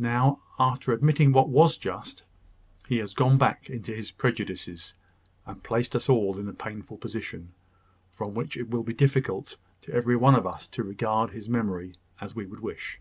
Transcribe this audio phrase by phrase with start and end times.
[0.00, 2.24] Now, after admitting what was just,
[2.88, 4.96] he has gone back into his prejudices,
[5.46, 7.54] and placed us all in a painful position,
[8.10, 11.94] from which it will be difficult to every one of us to regard his memory
[12.20, 12.98] as we should wish."